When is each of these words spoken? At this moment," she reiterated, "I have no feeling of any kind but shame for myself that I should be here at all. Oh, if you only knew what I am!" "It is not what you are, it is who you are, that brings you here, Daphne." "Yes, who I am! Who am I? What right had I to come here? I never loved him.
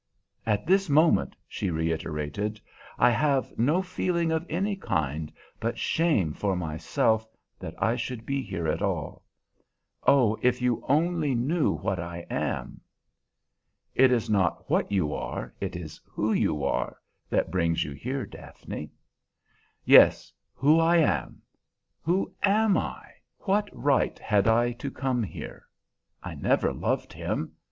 At 0.47 0.65
this 0.65 0.89
moment," 0.89 1.35
she 1.47 1.69
reiterated, 1.69 2.59
"I 2.97 3.11
have 3.11 3.55
no 3.59 3.83
feeling 3.83 4.31
of 4.31 4.47
any 4.49 4.75
kind 4.75 5.31
but 5.59 5.77
shame 5.77 6.33
for 6.33 6.55
myself 6.55 7.27
that 7.59 7.75
I 7.77 7.95
should 7.97 8.25
be 8.25 8.41
here 8.41 8.67
at 8.67 8.81
all. 8.81 9.23
Oh, 10.07 10.39
if 10.41 10.59
you 10.59 10.83
only 10.89 11.35
knew 11.35 11.71
what 11.73 11.99
I 11.99 12.25
am!" 12.31 12.81
"It 13.93 14.11
is 14.11 14.27
not 14.27 14.67
what 14.71 14.91
you 14.91 15.13
are, 15.13 15.53
it 15.61 15.75
is 15.75 16.01
who 16.07 16.33
you 16.33 16.63
are, 16.63 16.99
that 17.29 17.51
brings 17.51 17.83
you 17.83 17.91
here, 17.91 18.25
Daphne." 18.25 18.89
"Yes, 19.85 20.33
who 20.55 20.79
I 20.79 20.97
am! 20.97 21.43
Who 22.01 22.33
am 22.41 22.75
I? 22.75 23.03
What 23.41 23.69
right 23.71 24.17
had 24.17 24.47
I 24.47 24.71
to 24.81 24.89
come 24.89 25.21
here? 25.21 25.67
I 26.23 26.33
never 26.33 26.73
loved 26.73 27.13
him. 27.13 27.51